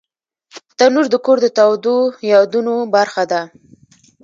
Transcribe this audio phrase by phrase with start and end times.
[0.77, 1.95] تنور د کور د تودو
[2.31, 3.41] یادونو برخه ده